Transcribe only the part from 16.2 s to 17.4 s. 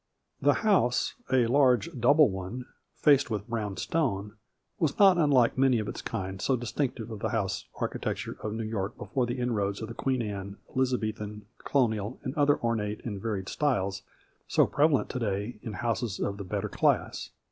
the better class.